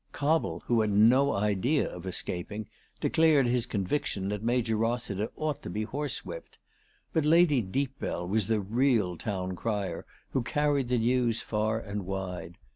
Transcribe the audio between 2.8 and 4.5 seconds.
declared his conviction that